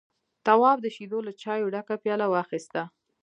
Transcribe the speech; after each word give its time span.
تواب 0.45 0.77
د 0.81 0.87
شيدو 0.95 1.19
له 1.27 1.31
چايو 1.41 1.71
ډکه 1.73 1.95
پياله 2.03 2.25
واخيسته. 2.29 2.81